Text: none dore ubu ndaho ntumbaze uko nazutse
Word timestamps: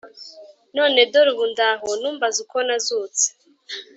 none 0.75 0.99
dore 1.11 1.29
ubu 1.33 1.45
ndaho 1.53 1.87
ntumbaze 1.99 2.37
uko 2.45 2.57
nazutse 2.67 3.25